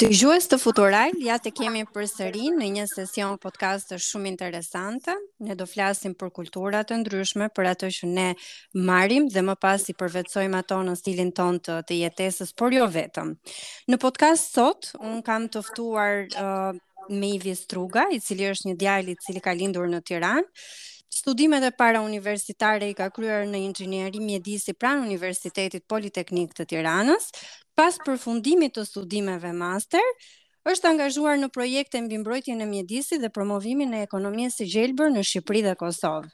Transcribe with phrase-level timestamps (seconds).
[0.00, 4.30] Të gjues të futural, ja të kemi për sërin në një sesion podcast të shumë
[4.30, 5.12] interesante.
[5.44, 8.24] Ne do flasim për kulturat të ndryshme, për ato që ne
[8.72, 12.88] marim dhe më pas i përvecojmë ato në stilin ton të, të jetesës, por jo
[12.94, 13.34] vetëm.
[13.92, 16.72] Në podcast sot, unë kam tëftuar uh,
[17.12, 20.48] Mejvi Struga, i cili është një djali cili ka lindur në Tiran.
[21.12, 27.34] Studimet e para universitare i ka kryer në inxhinieri mjedisi pranë Universitetit Politeknik të Tiranës,
[27.80, 30.04] pas përfundimit të studimeve master,
[30.68, 35.22] është angazhuar në projekte mbi mbrojtjen e mjedisit dhe promovimin e ekonomisë së gjelbër në
[35.28, 36.26] Shqipëri dhe Kosovë.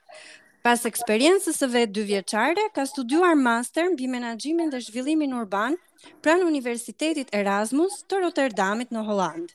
[0.66, 5.79] Pas eksperiencës së vetë dy vjeqare, ka studiuar master mbi menaxhimin dhe zhvillimin urban
[6.27, 9.55] pranë Universitetit Erasmus të Rotterdamit në Hollandë.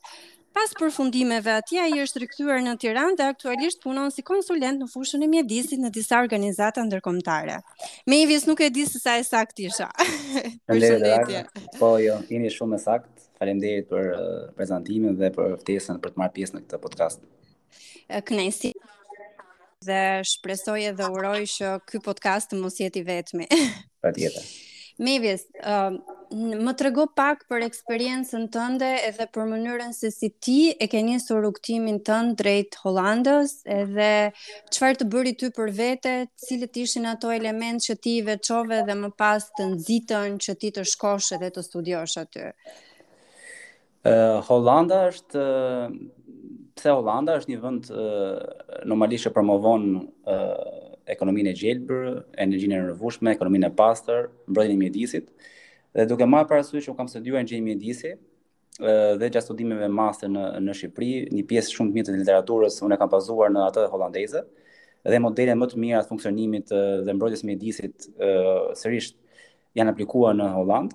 [0.51, 5.23] Pas përfundimeve atje ai është rikthyer në Tiranë dhe aktualisht punon si konsulent në fushën
[5.23, 7.55] e mjedisit në disa organizata ndërkombëtare.
[8.11, 9.87] Mevis nuk e di se sa e saktisha.
[9.87, 10.49] isha.
[10.67, 11.55] Faleminderit.
[11.79, 13.27] Po jo, jeni shumë sakt.
[13.39, 17.23] Faleminderit për uh, prezantimin dhe për ftesën për të marrë pjesë në këtë podcast.
[18.11, 18.73] Kënaqësi
[19.88, 20.02] dhe
[20.33, 23.47] shpresoj dhe uroj që ky podcast të mos jetë i vetmi.
[24.03, 24.52] Patjetër.
[25.03, 30.87] Mevis, um, më trego pak për eksperiencën tënde edhe për mënyrën se si ti e
[30.87, 34.11] ke njësë rukëtimin tënë drejt Hollandës edhe
[34.71, 39.09] qëfar të bëri ty për vete, cilët ishin ato element që ti veqove dhe më
[39.19, 42.47] pas të nëzitën që ti të shkosh edhe të studiosh aty?
[44.07, 48.35] Uh, Hollanda është, uh, pse Hollanda është një vënd uh,
[48.87, 49.83] normalisht që promovon
[50.31, 55.29] uh, ekonominë e gjelbër, energjinë e nërvushme, ekonominë e pastër, mbrojtjen e mjedisit
[55.95, 58.17] dhe duke marrë parasysh që kam studiuar gjinë ë
[59.20, 62.95] dhe gjatë studimeve master në në Shqipëri, një pjesë shumë të mirë të literaturës unë
[62.95, 64.42] e kam bazuar në atë holandeze
[65.03, 66.72] dhe modele më të mira të funksionimit
[67.06, 68.08] dhe mbrojtjes mjedisit
[68.80, 69.11] sërish
[69.78, 70.94] janë aplikuar në Holland.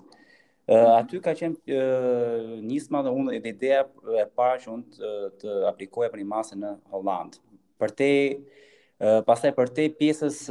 [0.97, 3.85] aty ka qenë uh, nisma dhe unë edhe ideja
[4.21, 5.11] e parë që unë të,
[5.43, 7.37] të aplikoja për një masë në Holland.
[7.79, 8.11] Për te,
[8.99, 10.41] uh, pasaj për te pjesës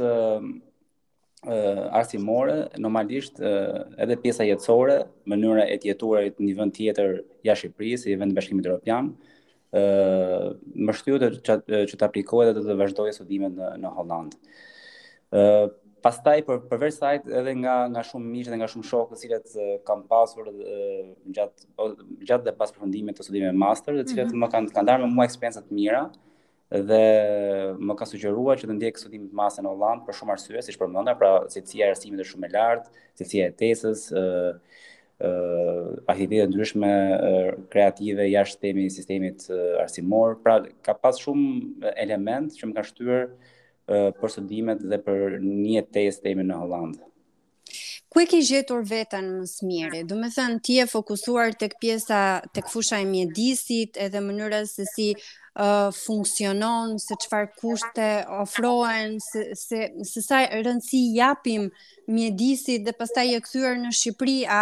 [1.91, 4.99] arsimore, normalisht edhe pjesa jetësore,
[5.29, 7.15] mënyra e jetuarit në një vend tjetër
[7.47, 9.13] jashtë Shqipërisë, si vend bashkimit evropian,
[9.71, 10.55] ë
[10.87, 14.35] më shtyu të që të aplikohet edhe të vazhdojë studimet në në Holland.
[15.31, 15.67] ë
[16.07, 19.55] pastaj për përveç sajt edhe nga nga shumë miq dhe nga shumë shokë të cilët
[19.87, 21.89] kanë pasur gjatë
[22.29, 24.43] gjatë dhe pas përfundimit të studimeve master, të cilët mm -hmm.
[24.45, 26.03] më kanë kanë dhënë mua eksperiencë të mira,
[26.69, 27.01] dhe
[27.87, 31.13] më ka sugjeruar që të ndjek studimin masën në Holland për shumë arsye, siç përmenda,
[31.19, 34.23] pra cilësia e arsimit është shumë e lartë, cilësia e tesës, ë
[35.23, 36.91] uh, aktivitete ndryshme
[37.73, 39.47] kreative jashtë temi sistemit
[39.83, 40.35] arsimor.
[40.43, 43.29] Pra ka pas shumë element që më ka shtyr
[44.19, 47.05] për studimet dhe për një tezë temi në Hollandë.
[48.07, 49.99] Ku e ke gjetur veten më së miri?
[50.07, 54.85] Do të thënë ti je fokusuar tek pjesa tek fusha e mjedisit, edhe mënyra se
[54.87, 58.07] si uh, funksionon, se çfarë kushte
[58.39, 59.81] ofrohen, se se,
[60.11, 61.67] se sa rëndsi japim
[62.07, 64.61] mjedisit dhe pastaj je kthyer në Shqipëri, a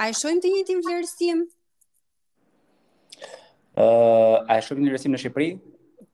[0.00, 1.44] a e shohim të njëjtin vlerësim?
[3.76, 5.50] Ë, uh, a e shohim vlerësim në Shqipëri?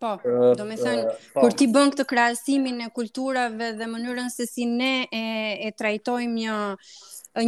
[0.02, 0.16] Po,
[0.58, 1.44] do me thënë, po.
[1.44, 5.22] kur ti bën këtë krasimin e kulturave dhe mënyrën se si ne e,
[5.62, 6.60] e trajtojmë një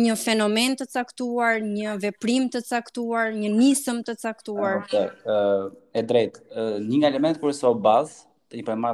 [0.03, 4.79] një fenomen të caktuar, një veprim të caktuar, një nisëm të caktuar.
[4.87, 6.39] E drejtë, drejt.
[6.87, 8.23] Një nga elementët kurse bazë,
[8.57, 8.93] i pamë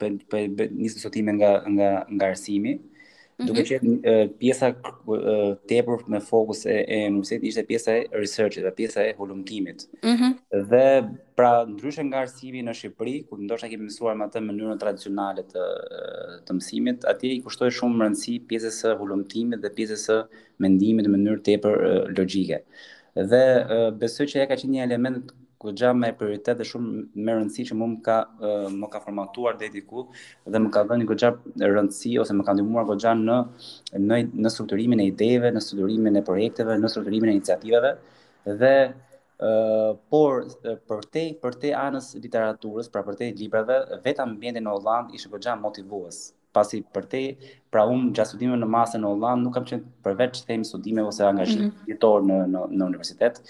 [0.00, 2.74] për për sotime nga nga nga arsimi,
[3.46, 3.68] duke mhm.
[3.68, 8.72] qenë uh, pjesa uh, tepër me fokus e, e universitetit ishte pjesa e researchit, dhe
[8.76, 9.84] pjesa e hulumtimit.
[10.04, 10.32] Mm -hmm.
[10.70, 10.86] Dhe
[11.36, 15.62] pra ndryshe nga arsimi në Shqipëri, ku ndoshta kemi mësuar me atë mënyrën tradicionale të
[16.46, 20.16] të mësimit, atje i kushtoi shumë rëndësi pjesës së hulumtimit dhe pjesës së
[20.64, 22.58] mendimit në mënyrë tepër uh, logjike.
[23.32, 25.32] Dhe uh, besoj që e ka qenë një element
[25.70, 28.16] gjë më e prioritet dhe shumë më rëndësi që më ka
[28.80, 30.00] më ka formatuar deri diku
[30.52, 31.30] dhe më ka dhënë gjë
[31.76, 33.38] rëndësi ose më ka ndihmuar gjë në
[34.08, 37.94] në në strukturimin e ideve, në strukturimin e projekteve, në strukturimin e iniciativave
[38.64, 38.74] dhe
[39.42, 40.44] Uh, por
[40.86, 45.32] për te për te anës literaturës, pra për te librave, vetë ambienti në Hollandë ishte
[45.32, 46.20] goxha motivues
[46.54, 47.20] pasi për te,
[47.72, 51.04] pra unë gjatë studime në masë në Holland, nuk kam qenë përveç të themi studime
[51.08, 51.68] ose angazhim mhm.
[51.68, 51.92] mm -hmm.
[51.94, 53.40] jetor në, në, në universitet,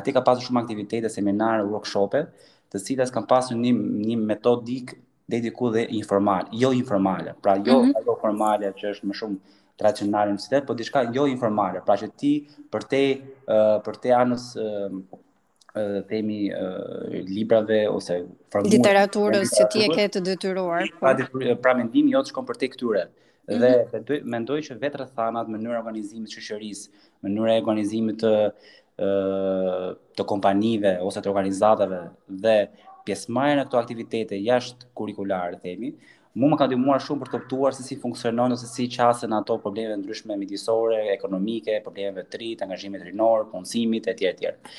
[0.00, 2.28] ati ka pasur shumë aktivitete, seminare, workshopet,
[2.70, 3.72] të cilat kam pasur një,
[4.08, 4.94] një metodik
[5.30, 8.76] dediku dhe informal, jo informale, pra jo mm -hmm.
[8.80, 9.38] që është më shumë
[9.80, 12.34] tradicionale në universitet, po diçka jo informale, pra që ti
[12.72, 13.04] për te,
[13.48, 14.92] uh, për te anës uh,
[15.72, 16.50] themi temi
[17.34, 18.14] librave ose
[18.50, 21.12] fragmentuar literaturës që ti e ke të detyruar, po.
[21.62, 23.06] pra mendimi jo të shkon për tek ty
[23.50, 24.26] Dhe mhm.
[24.30, 26.90] mendoj që vetë rrethanat mënyra e organizimit të shoqërisë,
[27.26, 28.32] mënyra e organizimit të
[30.20, 31.98] të kompanive ose të organizatave
[32.44, 32.56] dhe
[33.06, 35.94] pjesëmarrja në këto aktivitete jashtë kurrikulare temi
[36.38, 39.56] mu më ka dimuar shumë për të optuar se si funksionon ose si qasën ato
[39.62, 44.76] probleme ndryshme midisore, ekonomike, probleme të rritë, angazhimit rinor, punësimit, e tjerë tjerë.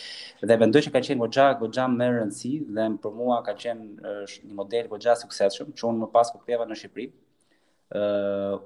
[0.47, 4.15] Dhe vendoj që ka qenë gogja, gogja më rëndësi dhe për mua ka qenë
[4.45, 7.09] një model gogja sukseshëm, që unë më pas po këpjeva në Shqipëri,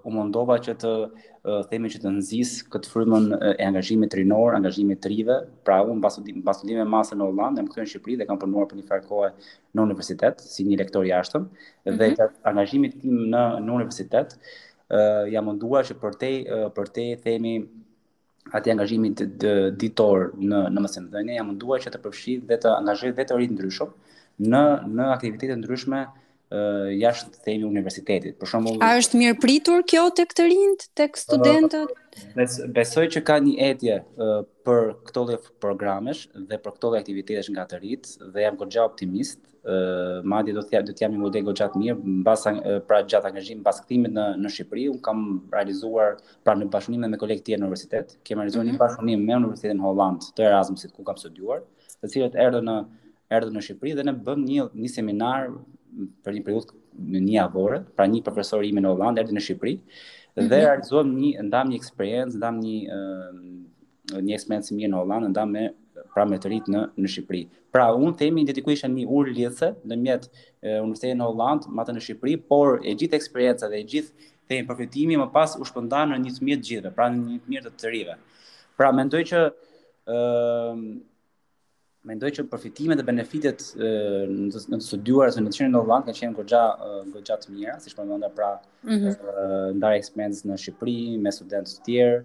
[0.04, 0.92] u mundova që të
[1.70, 3.26] themi që të nxis këtë frymën
[3.62, 6.46] e angazhimit rinor, angazhimit të rive, pra unë pas studimeve
[6.86, 9.30] pas masë në Hollandë, më këtu në Shqipëri dhe kam punuar për një farë kohë
[9.74, 11.98] në universitet si një lektor jashtëm mm -hmm.
[12.02, 12.34] dhe mhm.
[12.52, 14.38] angazhimi tim në në universitet,
[14.90, 16.32] uh, jam munduar që për te
[16.76, 17.54] për te themi
[18.54, 19.26] atë angazhimin të
[19.78, 23.90] ditor në në mësimdhënie, jam munduar që të përfshij dhe të angazhoj vetë rit ndryshëm
[24.40, 24.64] në
[24.98, 26.06] në aktivitete ndryshme
[26.52, 28.38] uh, jashtë themi universitetit.
[28.42, 31.96] Për a është mirë pritur kjo tek të rinjt, tek studentët?
[32.36, 34.38] Uh, besoj që ka një etje uh,
[34.68, 35.26] për këto
[35.64, 39.42] programesh dhe për këto aktivitete aktivitetesh nga të rinjt dhe jam goxha optimist.
[39.66, 42.58] Uh, madje do të thja, do të jam një model goxha gjatë mirë mbas uh,
[42.86, 47.18] pra gjatë angazhimit mbas kthimit në në Shqipëri, un kam realizuar pra në bashkëpunim me
[47.18, 48.76] kolegë tjerë në universitet, kemi realizuar mm -hmm.
[48.76, 48.84] një mhm.
[48.84, 51.60] bashkëpunim me universitetin Holland të Erasmusit ku kam studiuar,
[52.02, 52.78] të cilët erdhën në
[53.58, 55.50] në Shqipëri dhe ne bëm një një seminar
[56.26, 56.84] për një periudhë
[57.14, 60.52] në një javore, pra një profesor i në Hollandë erdhi në Shqipëri dhe mhm.
[60.54, 63.00] realizova një ndam një eksperiencë, ndam një
[64.26, 65.66] një eksperiencë mirë në Hollandë, ndam me
[66.16, 67.44] pra me të rit në në Shqipëri.
[67.76, 70.28] Pra un themi dediku isha një ur lidhse në mjet
[70.82, 74.68] universitetit në Hollandë, më atë në Shqipëri, por e gjithë eksperjenca dhe e gjithë themi
[74.70, 77.82] përfitimi më pas u shpëndan në një mirë të gjithëve, pra në një mirë të
[77.82, 78.16] të rive.
[78.78, 79.44] Pra mendoj që
[80.16, 81.04] ëh
[82.06, 86.38] Mendoj që përfitimet dhe benefitet në të studuar në të qenë në Hollandë kanë qenë
[86.40, 86.60] gjogja
[87.16, 88.50] gjogja të mira, siç përmenda pra
[88.86, 89.16] mhm.
[89.80, 90.40] ndaj mm -hmm.
[90.52, 92.20] në Shqipëri me studentë të tjerë,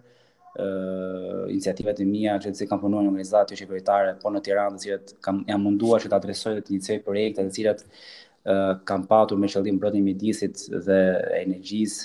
[0.51, 4.85] uh, iniciativat e mia që se kanë punuar në organizatë shqiptare po në Tiranë, të
[4.87, 9.39] cilat kam jam munduar që të adresoj të iniciativë projekte të cilat uh, kanë patur
[9.41, 10.55] me qëllim brëndimin e mjedisit
[10.87, 11.01] dhe
[11.41, 12.03] energjisë,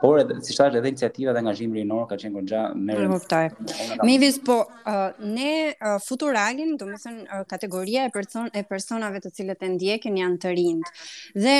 [0.00, 3.98] por edhe si thash edhe iniciativa dhe angazhimi rinor ka qenë goxha me rëndësi.
[4.08, 9.64] Mivis po uh, ne uh, futuralin, domethënë uh, kategoria e person e personave të cilët
[9.66, 10.86] e ndjekin janë të rinj.
[11.42, 11.56] Dhe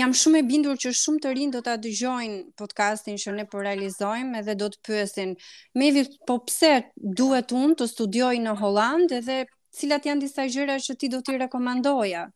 [0.00, 3.64] jam shumë e bindur që shumë të rinj do ta dëgjojnë podcastin që ne po
[3.64, 5.34] realizojmë edhe do të pyesin.
[5.74, 9.44] Mivis po pse duhet unë të studioj në Holland edhe
[9.74, 12.28] cilat janë disa gjëra që ti do t'i rekomandoja?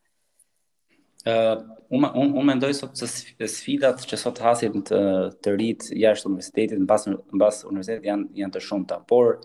[1.27, 3.07] unë unë un mendoj sot se
[3.51, 4.99] sfidat që sot hasim të
[5.43, 9.39] të rit jashtë universitetit mbas mbas universitetit janë janë të shumta, por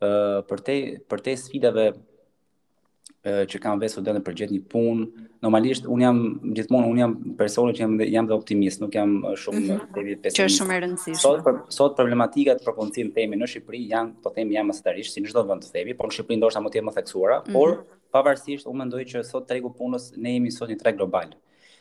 [0.00, 0.78] uh, për te
[1.12, 5.06] për te sfidave uh, që kanë vetë dhe për përgjet një punë,
[5.44, 6.22] normalisht unë jam
[6.56, 9.86] gjithmonë unë jam personi që jam dhe, jam dhe optimist, nuk jam shumë mm -hmm.
[10.00, 10.36] devi pesimist.
[10.40, 11.20] Që është shumë e rëndësishme.
[11.22, 14.82] Sot për, sot problematikat për të temi në Shqipëri janë po themi janë më së
[14.84, 16.94] tarish si në çdo vend të themi, por në Shqipëri ndoshta mund të jetë më
[16.96, 17.52] theksuara, mhm.
[17.52, 17.70] por
[18.14, 21.34] pavarësisht unë mendoj që sot tregu punës ne jemi sot një treg global.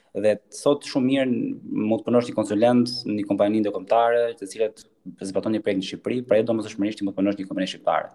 [0.09, 1.55] Dhe sot shumë mirë
[1.85, 4.81] mund të punosh si konsulent në një kompani ndërkombëtare, të cilat
[5.29, 7.67] zbaton një projekt në Shqipëri, pra edhe jo domosdoshmërisht mund të punosh në një kompani
[7.69, 8.07] shqiptare.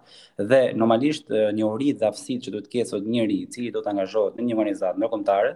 [0.51, 3.83] Dhe normalisht një uri dhe aftësitë që duhet të ketë sot njëri i cili do
[3.83, 5.53] të angazhohet në një organizatë ndërkombëtare,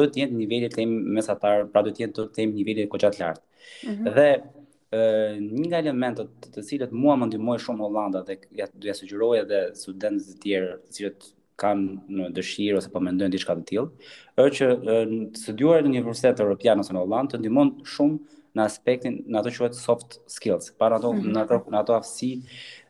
[0.00, 0.86] duhet të jetë në niveli të
[1.18, 3.44] mesatar, pra duhet të jetë të kemi nivel të kocat lart.
[3.84, 4.16] Mm -hmm.
[4.16, 8.94] Dhe një nga elementët të, të cilët mua më ndimoj shumë Hollanda dhe ja, duja
[8.94, 11.20] sugjeroj edhe studentës të tjerë të cilët
[11.60, 14.12] kanë në dëshirë ose po mendojnë diçka të tillë,
[14.44, 15.00] është që
[15.42, 19.76] studiuarit në universitet evropian ose në Holland të ndihmon shumë në aspektin në ato quhet
[19.78, 21.30] soft skills, para ato mhm.
[21.32, 22.30] në ato në ato aftësi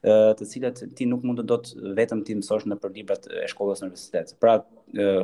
[0.02, 3.88] të cilat ti nuk mund të dot vetëm ti mësosh në përlibrat e shkollës në
[3.92, 4.32] universitet.
[4.42, 4.56] Pra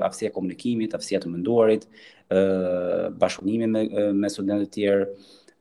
[0.06, 1.88] aftësia e komunikimit, aftësia të menduarit,
[2.30, 3.84] bashkëpunimi me
[4.22, 5.10] me studentë të tjerë,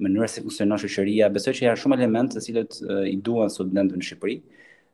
[0.06, 2.78] mënyra se funksionon shoqëria, besoj që janë shumë elementë të cilët
[3.10, 4.38] i duan studentëve në Shqipëri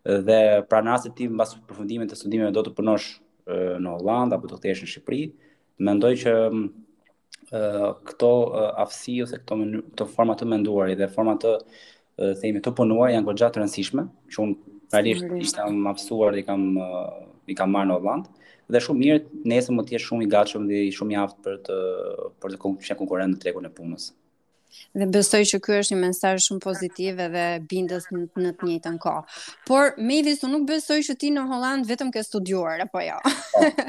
[0.04, 3.16] dhe pra në rastin tim mbas përfundimit të studimeve do të punosh
[3.48, 5.24] në Hollandë apo do të kthehesh në Shqipëri.
[5.88, 6.34] Mendoj që
[8.12, 8.30] këto
[8.84, 11.54] aftësi ose këto këto forma të menduarit dhe forma të
[12.42, 14.54] themi të punuar janë goxha të rëndësishme që un
[14.94, 16.66] realisht ishta më aftësuar dhe kam
[17.52, 18.42] i kam marrë në Hollandë
[18.74, 21.64] dhe shumë mirë nëse mund të jesh shumë i gatshëm dhe shumë i aftë për
[21.70, 21.80] të
[22.44, 24.12] për të konkurruar në tregun e punës
[24.98, 28.98] dhe besoj që ky është një mesazh shumë pozitiv edhe bindës në, në të njëjtën
[29.02, 29.40] kohë.
[29.70, 33.18] Por Mavis, unë nuk besoj që ti në Holland vetëm ke studiuar apo jo.
[33.18, 33.34] Ja.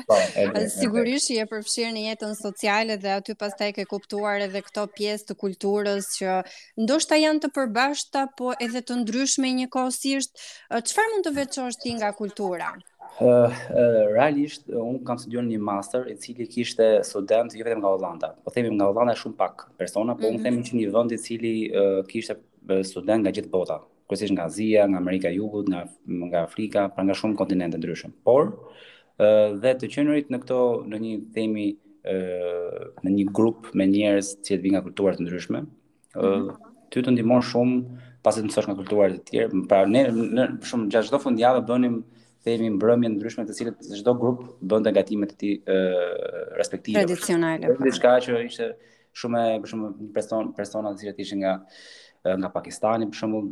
[0.08, 4.86] Po, po, Sigurisht je përfshirë në jetën sociale dhe aty pastaj ke kuptuar edhe këto
[4.96, 6.38] pjesë të kulturës që
[6.86, 10.42] ndoshta janë të përbashkëta po edhe të ndryshme njëkohësisht.
[10.72, 12.72] Çfarë mund të veçosh ti nga kultura?
[13.20, 18.30] realisht un kam studiuar një master i cili kishte student jo vetëm nga Hollanda.
[18.42, 20.30] Po themi nga Holanda shumë pak persona, po mm -hmm.
[20.30, 20.42] un mhm.
[20.42, 22.36] themi që një vend i cili uh, kishte
[22.82, 23.78] student nga gjithë bota,
[24.08, 25.84] kryesisht nga Azia, nga Amerika e Jugut, nga
[26.30, 28.12] nga Afrika, pra nga shumë kontinente ndryshëm.
[28.24, 31.76] Por uh, dhe të qenurit në këto në një themi
[33.04, 37.42] në një grup me njerëz që vijnë nga kultura të ndryshme, mm ty të ndihmon
[37.42, 37.74] shumë
[38.22, 39.50] pasi të mësosh nga kulturat e tjera.
[39.68, 41.96] Pra ne në shumë gjatë çdo fundjavë bënim
[42.44, 45.54] themi mbrëmje ndryshme të cilët çdo grup bënte gatimet e tij
[46.58, 47.70] respektive tradicionale.
[47.74, 47.84] Po.
[47.86, 48.70] Diçka që ishte
[49.16, 51.54] shumë për shumë një person persona të cilët ishin nga
[52.24, 53.48] nga Pakistani për shembull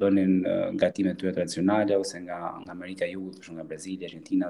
[0.00, 4.08] bënin uh, gatime të tradicionale ose nga nga Amerika e Jugut, për shembull nga Brazilia,
[4.08, 4.48] Argentina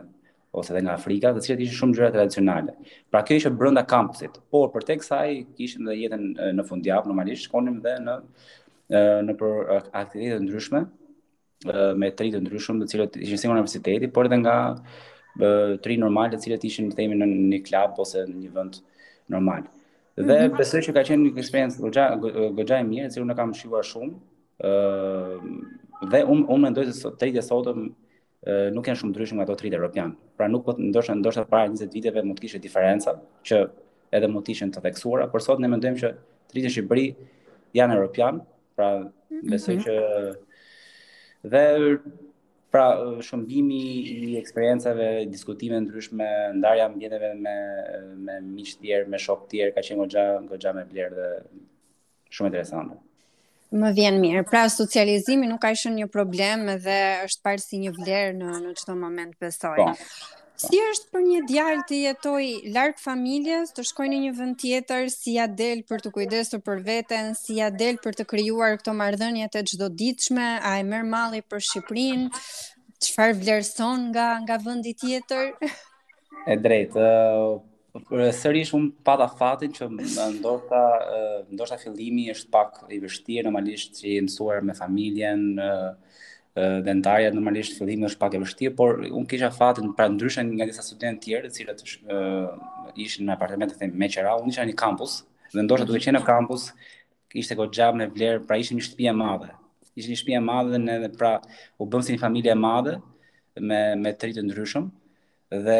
[0.54, 2.76] ose edhe nga Afrika, të cilat ishin shumë gjëra tradicionale.
[3.10, 5.24] Pra kjo ishte brenda kampusit, por për tek sa
[5.58, 8.18] kishin edhe jetën në fundjavë normalisht shkonim dhe në
[9.26, 10.84] në për aktivitete ndryshme,
[11.96, 14.54] me tri të ndryshëm, të cilët ishin sigurisht në universiteti, por edhe nga
[15.84, 18.80] tri normale, të cilët ishin të themi në një klub ose në një vend
[19.32, 19.64] normal.
[20.16, 20.56] Dhe mhm.
[20.58, 22.04] besoj që ka qenë një eksperiencë goxha
[22.54, 24.12] goxha e mirë, sepse unë kam shjuar shumë.
[24.64, 25.38] ë
[26.12, 30.12] dhe unë unë mendoj se tritë sot nuk janë shumë ndryshëm nga ato tritë europian.
[30.36, 33.16] Pra nuk po ndoshta ndoshta para 20 viteve mund të kishte diferenca
[33.48, 33.60] që
[34.14, 36.10] edhe mund të ishin të theksuara, por sot ne mendojmë që
[36.52, 37.06] tritë shqiptari
[37.74, 38.42] janë europian,
[38.76, 38.92] pra
[39.50, 39.84] besoj mhm.
[39.88, 40.43] që
[41.44, 41.98] dhe
[42.72, 42.88] pra
[43.22, 47.56] shëmbimi i eksperiencave, diskutime ndryshme, ndarja me me
[48.26, 51.28] me miq të tjerë, me shok të tjerë, ka qenë goxha, goxha me vlerë dhe
[52.34, 52.98] shumë interesante.
[53.80, 54.42] Më vjen mirë.
[54.50, 56.98] Pra socializimi nuk ka qenë një problem dhe
[57.28, 59.78] është parë si një vlerë në në çdo moment besoj.
[59.82, 59.92] Po.
[60.54, 62.44] Si është për një djalë të jetoj
[62.76, 66.82] larg familjes, të shkojnë në një vend tjetër, si ja del për të kujdesur për
[66.86, 71.40] veten, si ja del për të krijuar këto marrëdhënie të çdoditshme, a e merr malli
[71.50, 72.42] për Shqipërinë?
[73.08, 75.50] Çfarë vlerëson nga nga vendi tjetër?
[76.46, 79.90] E drejtë, uh, sërish unë pata fatin që
[80.36, 80.84] ndoshta
[81.56, 87.32] ndoshta fillimi është pak i vështirë normalisht që i mësuar me familjen, uh, dhe ndarja
[87.34, 91.22] normalisht fillimi është pak e vështirë, por unë kisha fatin pra ndryshe nga disa studentë
[91.24, 91.82] tjerë, të cilët
[93.04, 95.16] ishin në apartament të themi me qera, unë isha në kampus
[95.54, 96.68] dhe ndoshta duhet të qenë në kampus,
[97.42, 99.50] ishte kot në vlerë, pra ishin në shtëpi e madhe.
[99.98, 101.32] Ishin në shtëpi e madhe dhe ne pra
[101.82, 102.96] u bëmë si një familje e madhe
[103.62, 104.88] me me tre të ndryshëm
[105.66, 105.78] dhe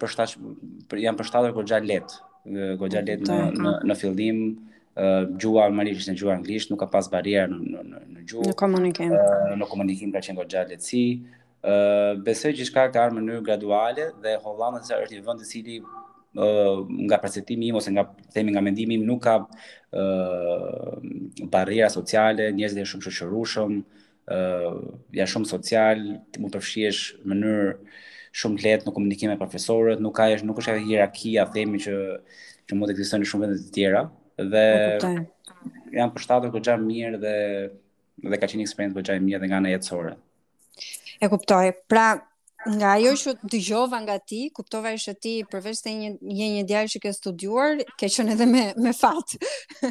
[0.00, 2.20] për janë përshtatur kot lehtë,
[2.80, 4.38] kot xhalet në në në fillim,
[5.38, 8.56] gjuha almanisht në gjuha anglisht nuk ka pas barierë në në në, në gjuhë në
[8.58, 11.04] komunikim uh, në komunikim ka qenë goxha gjatë letësi.
[11.62, 15.80] uh, besoj që çka ka në mënyrë graduale dhe Hollanda është një vend i cili
[16.30, 22.44] nga perceptimi im ose nga themi nga mendimi im nuk ka ë uh, barriera sociale,
[22.54, 23.72] njerëzit janë shumë shoqërushëm,
[24.30, 24.84] ë uh,
[25.18, 27.66] janë shumë social, ti mund të përfshihesh në mënyrë
[28.42, 31.98] shumë lehtë në komunikim me profesorët, nuk ka nuk është hierarkia, themi që
[32.68, 34.06] që mund të ekzistojnë shumë vende të tjera,
[34.48, 35.18] dhe Kuptaj.
[35.98, 37.34] janë përshtatur goxha mirë dhe
[38.30, 40.12] dhe ka qenë një eksperiencë goxha e mirë edhe nga ana jetësore.
[41.20, 41.64] E kuptoj.
[41.90, 42.06] Pra,
[42.68, 46.90] Nga ajo që dëgjova nga ti, kuptova që ti përveç se një je një djalë
[46.92, 49.32] që ke studiuar, ke qenë edhe me me fat.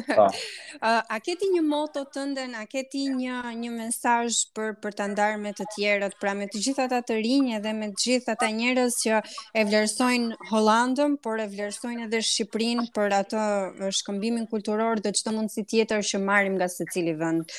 [0.06, 0.28] Po.
[0.86, 4.96] a ke ti një moto të ndën, a ke ti një një mesazh për për
[5.00, 8.06] ta ndarë me të tjerët, pra me të gjithë ata të rinj edhe me të
[8.06, 14.46] gjithë ata njerëz që e vlerësojnë Hollandën, por e vlerësojnë edhe Shqipërinë për atë shkëmbimin
[14.52, 17.50] kulturor dhe çdo mundësi tjetër që marrim nga secili vend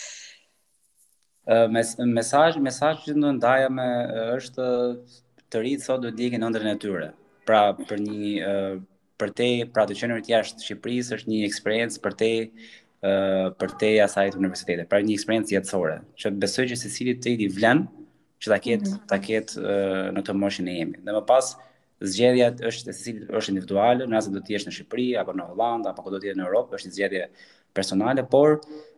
[2.06, 3.88] mesaj, mesaj që në ndaja me
[4.38, 4.68] është
[5.52, 7.10] të rritë sot do të ligë në ndërën e tyre.
[7.46, 8.52] Pra, për një,
[9.20, 9.98] për te, pra të
[10.32, 12.32] jashtë Shqipëris, është një eksperiencë për te,
[13.64, 17.24] për te asaj të universitetet, pra një eksperiencë jetësore, që të besoj që se cilit
[17.24, 17.86] të i di vlen,
[18.42, 19.08] që ta ketë mm -hmm.
[19.12, 19.56] ta ket,
[20.16, 20.98] në të moshin e jemi.
[21.06, 21.56] Dhe më pas,
[22.12, 25.90] zgjedhja është se është individuale, në rrasë do të jesh në Shqipëri, apo në Hollanda,
[25.90, 27.24] apo do të jesh në Europë, është një zgjedhje
[27.74, 28.50] personale, por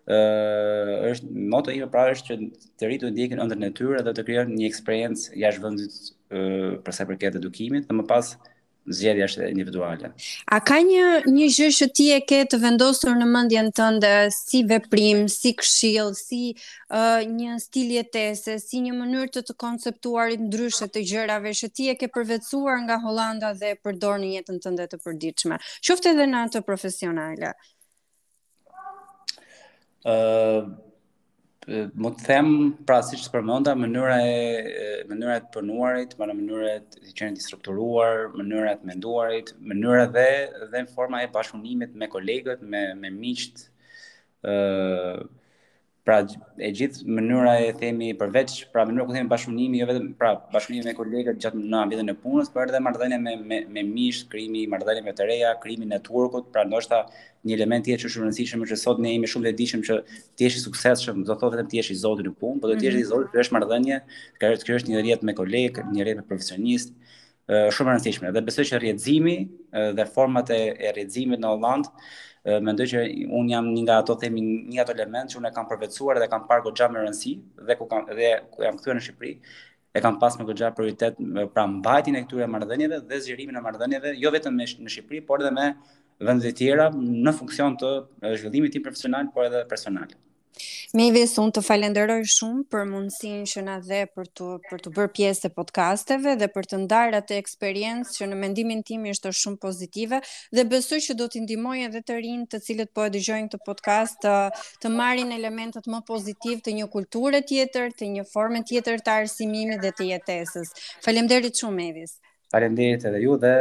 [0.04, 4.26] ë është moto ime pra është që të rritu të ndjekin ëndër natyrë dhe të
[4.28, 6.16] krijojnë një eksperiencë jashtë vendit
[6.84, 8.34] për sa i përket edukimit dhe më pas
[8.84, 10.10] zgjedhja është individuale.
[10.52, 14.60] A ka një një gjë që ti e ke të vendosur në mendjen tënde si
[14.68, 16.42] veprim, si këshill, si
[16.92, 21.88] uh, një stil jetese, si një mënyrë të të konceptuarit ndryshe të gjërave që ti
[21.94, 26.28] e ke përvetësuar nga Holanda dhe e përdor në jetën tënde të përditshme, qoftë edhe
[26.34, 27.56] në atë profesionale?
[30.06, 30.70] më
[31.64, 32.50] të them
[32.88, 37.46] pra si që të përmënda mënyra e mënyra e të përnuarit mënyra e qenë të
[37.46, 40.28] strukturuar, në distrukturuar e të menduarit mënyra dhe
[40.74, 43.56] dhe në forma e bashkëpunimit me kolegët me, me miqt
[46.04, 46.18] Pra
[46.60, 50.90] e gjithë mënyra e themi përveç, pra mënyra ku themi bashkëpunimi, jo vetëm pra bashkëpunimi
[50.90, 54.66] me kolegët gjatë në ambientin e punës, por edhe marrëdhënia me me, me mish, krimi,
[54.74, 57.00] marrëdhënia me të reja, krimi në turkut, pra ndoshta
[57.48, 60.48] një element tjetër shumë i rëndësishëm që sot ne jemi shumë të dëshëm që ti
[60.50, 62.76] jesh i suksesshëm, do të thotë vetëm ti jesh i zotit në punë, por do
[62.76, 63.10] të jesh i mhm.
[63.14, 64.02] zoti, marrëdhënie, marrëdhënia,
[64.44, 66.92] kësh është një rjet me kolegë, një rjet me profesionist,
[67.48, 68.36] shumë e rëndësishme.
[68.36, 69.38] Dhe besoj që rrjedhimi
[70.02, 70.60] dhe format e
[70.92, 71.92] rrjedhimit në Holland
[72.44, 73.02] mendoj që
[73.40, 76.28] un jam një nga ato themi një ato element që un e kam përvetësuar dhe
[76.32, 77.34] kam parë goxha me rëndsi
[77.70, 79.32] dhe ku kam dhe ku jam kthyer në Shqipëri
[79.96, 81.22] e kam pas me goxha prioritet
[81.54, 85.54] pra mbajtjen e këtyre marrëdhënieve dhe zgjerimin e marrëdhënieve jo vetëm në Shqipëri por edhe
[85.60, 85.70] me
[86.28, 87.96] vendet tjera në funksion të
[88.36, 90.12] zhvillimit tim profesional por edhe personal
[90.94, 95.12] Mevis, unë të falenderoj shumë për mundësin që na dhe për të, për të bërë
[95.18, 99.58] pjesë të podcasteve dhe për të ndarë atë eksperiencë që në mendimin tim ishte shumë
[99.64, 100.20] pozitive
[100.54, 104.20] dhe besoj që do t'indimoj edhe të rinë të cilët po e dëgjojnë të podcast
[104.28, 104.34] të,
[104.86, 109.80] të marin elementet më pozitiv të një kulture tjetër, të një forme tjetër të arsimimi
[109.82, 110.76] dhe të jetesës.
[111.08, 112.14] Falemderit shumë, Mevis.
[112.54, 113.56] Falemderit edhe ju dhe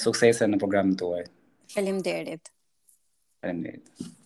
[0.00, 1.22] suksese në programën të uaj.
[1.76, 2.50] Falemderit.
[3.44, 4.16] Falemderit.